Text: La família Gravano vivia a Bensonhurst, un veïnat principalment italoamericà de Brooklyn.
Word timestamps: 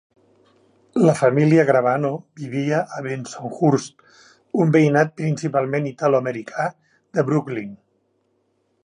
La 1.07 1.13
família 1.17 1.65
Gravano 1.67 2.09
vivia 2.43 2.79
a 2.99 3.03
Bensonhurst, 3.07 4.01
un 4.65 4.73
veïnat 4.77 5.13
principalment 5.21 5.87
italoamericà 5.93 6.67
de 7.19 7.27
Brooklyn. 7.29 7.71